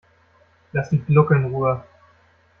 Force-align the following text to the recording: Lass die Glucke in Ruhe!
Lass 0.73 0.89
die 0.89 0.97
Glucke 0.97 1.35
in 1.35 1.45
Ruhe! 1.45 1.83